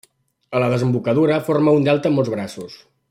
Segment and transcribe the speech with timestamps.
[0.59, 2.81] A la desembocadura, forma un delta amb molts braços.